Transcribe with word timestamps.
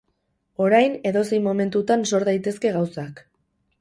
Orain, 0.67 0.95
edozein 1.11 1.45
momentutan 1.49 2.07
sortu 2.13 2.31
daitezke 2.31 2.73
gauzak. 2.79 3.27